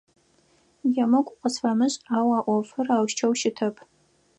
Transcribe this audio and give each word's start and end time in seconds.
Емыкӏу 1.03 1.39
къысфэмышӏ, 1.41 2.01
ау 2.15 2.29
а 2.37 2.39
ӏофыр 2.45 2.87
аущтэу 2.95 3.33
щытэп. 3.39 3.75